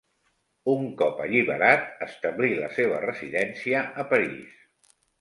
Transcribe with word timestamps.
Un 0.71 0.87
cop 1.01 1.21
alliberat, 1.25 1.85
establí 2.07 2.51
la 2.65 2.73
seva 2.81 3.05
residència 3.07 3.87
a 4.07 4.11
París. 4.17 4.61